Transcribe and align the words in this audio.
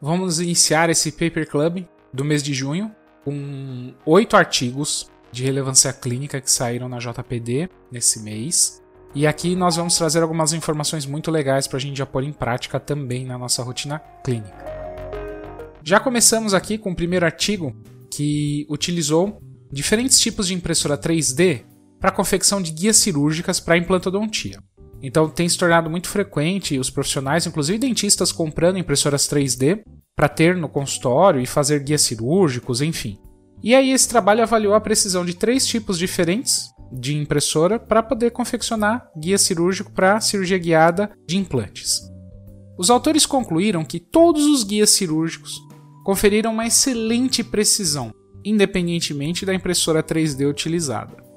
vamos 0.00 0.40
iniciar 0.40 0.90
esse 0.90 1.12
Paper 1.12 1.48
Club 1.48 1.84
do 2.12 2.24
mês 2.24 2.42
de 2.42 2.54
junho 2.54 2.94
com 3.24 3.92
oito 4.06 4.36
artigos 4.36 5.10
de 5.30 5.44
relevância 5.44 5.92
clínica 5.92 6.40
que 6.40 6.50
saíram 6.50 6.88
na 6.88 6.98
JPD 6.98 7.68
nesse 7.90 8.20
mês. 8.22 8.82
E 9.14 9.26
aqui 9.26 9.54
nós 9.56 9.76
vamos 9.76 9.96
trazer 9.96 10.22
algumas 10.22 10.52
informações 10.52 11.06
muito 11.06 11.30
legais 11.30 11.66
para 11.66 11.76
a 11.76 11.80
gente 11.80 11.96
já 11.96 12.06
pôr 12.06 12.22
em 12.22 12.32
prática 12.32 12.78
também 12.78 13.26
na 13.26 13.38
nossa 13.38 13.62
rotina 13.62 13.98
clínica. 14.24 14.64
Já 15.82 15.98
começamos 15.98 16.54
aqui 16.54 16.76
com 16.76 16.92
o 16.92 16.96
primeiro 16.96 17.24
artigo 17.24 17.74
que 18.10 18.66
utilizou 18.68 19.40
diferentes 19.72 20.18
tipos 20.18 20.48
de 20.48 20.54
impressora 20.54 20.96
3D 20.96 21.64
para 22.00 22.10
confecção 22.10 22.62
de 22.62 22.72
guias 22.72 22.96
cirúrgicas 22.96 23.60
para 23.60 23.76
implantodontia. 23.76 24.62
Então 25.02 25.28
tem 25.28 25.48
se 25.48 25.56
tornado 25.56 25.88
muito 25.88 26.08
frequente 26.08 26.78
os 26.78 26.90
profissionais, 26.90 27.46
inclusive 27.46 27.78
dentistas, 27.78 28.32
comprando 28.32 28.78
impressoras 28.78 29.28
3D 29.28 29.82
para 30.16 30.28
ter 30.28 30.56
no 30.56 30.68
consultório 30.68 31.40
e 31.40 31.46
fazer 31.46 31.82
guias 31.82 32.02
cirúrgicos, 32.02 32.82
enfim. 32.82 33.18
E 33.62 33.74
aí 33.74 33.90
esse 33.90 34.08
trabalho 34.08 34.42
avaliou 34.42 34.74
a 34.74 34.80
precisão 34.80 35.24
de 35.24 35.34
três 35.34 35.66
tipos 35.66 35.98
diferentes 35.98 36.68
de 36.92 37.16
impressora 37.16 37.78
para 37.78 38.02
poder 38.02 38.30
confeccionar 38.30 39.08
guia 39.16 39.38
cirúrgico 39.38 39.92
para 39.92 40.20
cirurgia 40.20 40.58
guiada 40.58 41.10
de 41.26 41.36
implantes. 41.36 42.00
Os 42.78 42.90
autores 42.90 43.26
concluíram 43.26 43.84
que 43.84 44.00
todos 44.00 44.46
os 44.46 44.64
guias 44.64 44.90
cirúrgicos 44.90 45.60
conferiram 46.04 46.52
uma 46.52 46.66
excelente 46.66 47.44
precisão, 47.44 48.12
independentemente 48.44 49.44
da 49.44 49.54
impressora 49.54 50.02
3D 50.02 50.48
utilizada. 50.48 51.27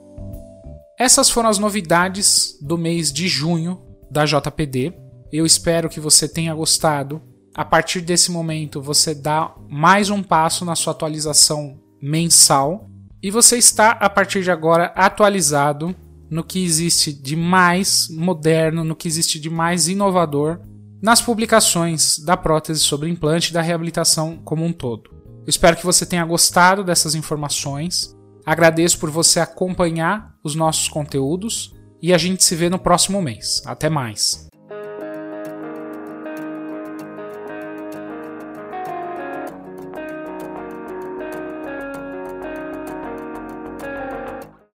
Essas 1.01 1.31
foram 1.31 1.49
as 1.49 1.57
novidades 1.57 2.55
do 2.61 2.77
mês 2.77 3.11
de 3.11 3.27
junho 3.27 3.81
da 4.11 4.23
JPD. 4.23 4.93
Eu 5.33 5.47
espero 5.47 5.89
que 5.89 5.99
você 5.99 6.29
tenha 6.29 6.53
gostado. 6.53 7.19
A 7.55 7.65
partir 7.65 8.01
desse 8.01 8.29
momento, 8.29 8.79
você 8.79 9.15
dá 9.15 9.51
mais 9.67 10.11
um 10.11 10.21
passo 10.21 10.63
na 10.63 10.75
sua 10.75 10.91
atualização 10.91 11.81
mensal 11.99 12.87
e 13.19 13.31
você 13.31 13.57
está 13.57 13.93
a 13.93 14.07
partir 14.11 14.43
de 14.43 14.51
agora 14.51 14.93
atualizado 14.95 15.95
no 16.29 16.43
que 16.43 16.63
existe 16.63 17.11
de 17.11 17.35
mais 17.35 18.07
moderno, 18.07 18.83
no 18.83 18.95
que 18.95 19.07
existe 19.07 19.39
de 19.39 19.49
mais 19.49 19.87
inovador 19.87 20.59
nas 21.01 21.19
publicações 21.19 22.19
da 22.19 22.37
prótese 22.37 22.79
sobre 22.79 23.09
implante 23.09 23.49
e 23.49 23.53
da 23.53 23.61
reabilitação 23.63 24.37
como 24.45 24.63
um 24.63 24.71
todo. 24.71 25.09
Eu 25.15 25.49
espero 25.49 25.77
que 25.77 25.83
você 25.83 26.05
tenha 26.05 26.23
gostado 26.23 26.83
dessas 26.83 27.15
informações. 27.15 28.15
Agradeço 28.45 28.99
por 28.99 29.09
você 29.09 29.39
acompanhar 29.39 30.35
os 30.43 30.55
nossos 30.55 30.87
conteúdos 30.87 31.75
e 32.01 32.13
a 32.13 32.17
gente 32.17 32.43
se 32.43 32.55
vê 32.55 32.69
no 32.69 32.79
próximo 32.79 33.21
mês. 33.21 33.61
Até 33.65 33.89
mais! 33.89 34.50